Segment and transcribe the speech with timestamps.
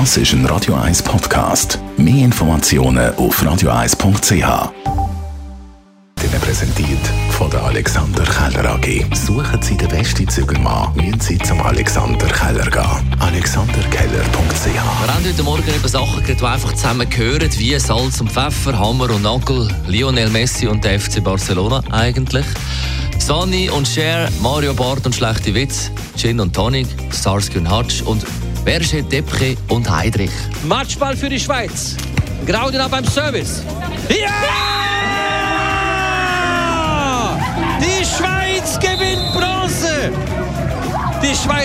[0.00, 1.78] Das ist ein Radio 1 Podcast.
[1.96, 4.32] Mehr Informationen auf radio1.ch.
[4.32, 4.72] Ihnen
[6.40, 6.98] präsentiert
[7.30, 9.04] von der Alexander Keller AG.
[9.14, 13.16] Suchen Sie den besten Zügelmann, müssen Sie zum Alexander Keller gehen.
[13.20, 18.32] AlexanderKeller.ch Wir haben heute Morgen über Sachen geredet, die einfach zusammen gehören, wie Salz und
[18.32, 22.46] Pfeffer, Hammer und Nagel, Lionel Messi und der FC Barcelona eigentlich.
[23.20, 28.26] Sonny und Cher, Mario Bart und schlechte Witz, Gin und Tonic, Starsky und Hutch und
[28.64, 30.30] Berger, Depre und Heidrich.
[30.64, 31.96] Matchball für die Schweiz.
[32.46, 33.62] Graudenau beim Service.
[34.08, 34.83] Ja!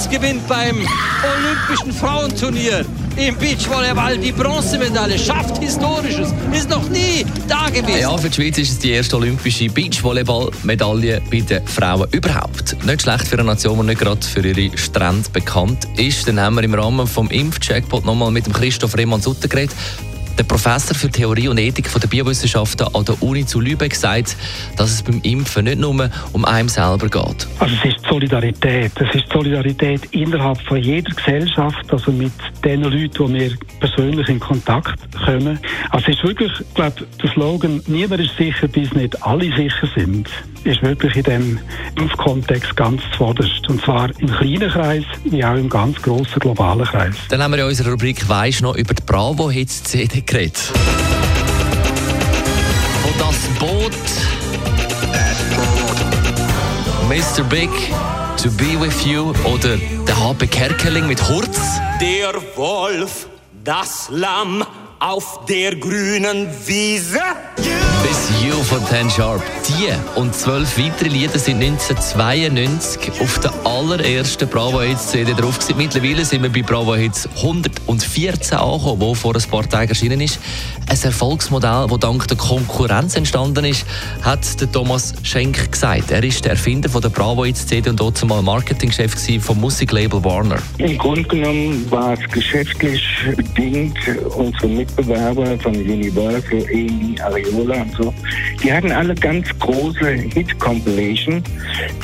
[0.00, 2.84] Schweiz gewinnt beim Olympischen Frauenturnier
[3.16, 5.18] im Beachvolleyball die Bronzemedaille.
[5.18, 6.32] Schafft Historisches.
[6.52, 8.00] Ist noch nie da gewesen.
[8.00, 12.76] Ja, für die Schweiz ist es die erste olympische Beachvolleyball-Medaille bei den Frauen überhaupt.
[12.84, 16.26] Nicht schlecht für eine Nation, die nicht gerade für ihre Strände bekannt ist.
[16.28, 19.76] Dann haben wir im Rahmen vom Impfcheckpot nochmal mit dem Christoph Rehmann-Sutter geredet.
[20.40, 24.38] Der Professor für Theorie und Ethik von der Biowissenschaften an der Uni zu Lübeck sagt,
[24.78, 27.46] dass es beim Impfen nicht nur um einen selber geht.
[27.58, 28.90] Also es ist Solidarität.
[28.98, 32.32] Es ist Solidarität innerhalb von jeder Gesellschaft, also mit
[32.64, 35.58] den Leuten, die wir persönlich in Kontakt kommen.
[35.90, 40.30] Also es ist wirklich, ich der Slogan «Niemand ist sicher, bis nicht alle sicher sind»,
[40.64, 41.58] ist wirklich in diesem
[41.96, 43.68] Impfkontext ganz zuvorderst.
[43.68, 47.14] Und zwar im kleinen Kreis, wie auch im ganz grossen globalen Kreis.
[47.28, 50.72] Dann haben wir in unserer Rubrik «Weisst noch» über die Bravo-Hits-CD geredet.
[53.04, 53.92] Und das Boot
[57.10, 57.42] Mr.
[57.42, 57.70] Big,
[58.40, 61.58] To Be With You oder der HP Kerkeling mit Hurz.
[62.00, 63.26] Der Wolf,
[63.64, 64.64] das Lamm
[65.00, 67.18] auf der grünen Wiese.
[68.10, 69.40] Bis You von Ten Sharp.
[69.68, 69.86] Die
[70.18, 75.76] und zwölf weitere Lieder sind 1992 auf der allerersten Bravo Hits CD drauf gewesen.
[75.76, 80.40] Mittlerweile sind wir bei Bravo Hits 114 angekommen, wo vor ein paar Tagen erschienen ist.
[80.88, 83.86] Ein Erfolgsmodell, das dank der Konkurrenz entstanden ist,
[84.22, 86.10] hat Thomas Schenk gesagt.
[86.10, 90.24] Er ist der Erfinder von der Bravo Hits CD und dort zumal Marketingchef vom Musiklabel
[90.24, 90.58] Warner.
[90.78, 93.04] Im Grunde genommen war es geschäftlich
[93.36, 93.98] bedingt.
[94.36, 98.14] Unsere Mitbewerber von Universal, EMI, Ariola und so,
[98.62, 101.42] die hatten alle ganz große Hit-Compilation,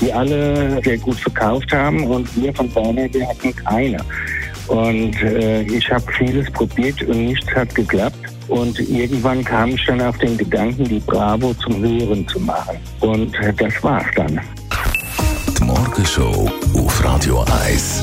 [0.00, 3.98] die alle sehr gut verkauft haben und wir von Warner, wir hatten keine.
[4.68, 8.18] Und äh, ich habe vieles probiert und nichts hat geklappt.
[8.48, 12.76] Und irgendwann kam ich dann auf den Gedanken, die Bravo zum Hören zu machen.
[13.00, 14.40] Und äh, das war's dann.
[15.58, 18.02] Die Morgenshow auf Radio 1.